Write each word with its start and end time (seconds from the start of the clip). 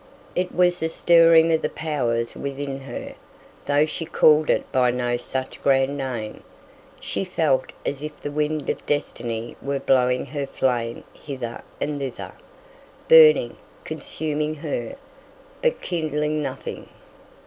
It 0.33 0.51
was 0.51 0.79
the 0.79 0.89
stirring 0.89 1.53
of 1.53 1.61
the 1.61 1.69
powers 1.69 2.33
within 2.35 2.79
her, 2.79 3.13
though 3.67 3.85
she 3.85 4.03
called 4.05 4.49
it 4.49 4.71
by 4.71 4.89
no 4.89 5.15
such 5.15 5.61
grand 5.61 5.95
name. 5.95 6.41
She 6.99 7.23
felt 7.23 7.71
as 7.85 8.01
if 8.01 8.19
the 8.19 8.31
wind 8.31 8.67
of 8.67 8.83
destiny 8.87 9.55
were 9.61 9.77
blowing 9.79 10.25
her 10.25 10.47
flame 10.47 11.03
hither 11.13 11.61
and 11.79 11.99
thither, 11.99 12.31
burning, 13.07 13.57
consuming 13.83 14.55
her, 14.55 14.95
but 15.61 15.81
kindling 15.81 16.41
nothing. 16.41 16.89